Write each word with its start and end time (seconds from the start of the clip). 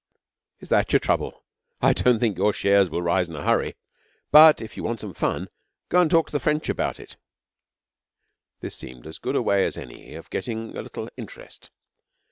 'Is 0.59 0.69
that 0.69 0.91
your 0.91 0.99
trouble? 0.99 1.43
I 1.79 1.93
don't 1.93 2.17
think 2.17 2.35
your 2.35 2.53
shares 2.53 2.89
will 2.89 3.03
rise 3.03 3.29
in 3.29 3.35
a 3.35 3.43
hurry; 3.43 3.75
but 4.31 4.59
if 4.59 4.75
you 4.75 4.83
want 4.83 4.99
some 4.99 5.13
fun, 5.13 5.47
go 5.89 6.01
and 6.01 6.09
talk 6.09 6.25
to 6.25 6.31
the 6.31 6.39
French 6.39 6.69
about 6.69 6.99
it,' 6.99 7.17
This 8.61 8.75
seemed 8.75 9.05
as 9.05 9.19
good 9.19 9.35
a 9.35 9.43
way 9.43 9.63
as 9.63 9.77
any 9.77 10.15
of 10.15 10.31
getting 10.31 10.75
a 10.75 10.81
little 10.81 11.07
interest. 11.17 11.69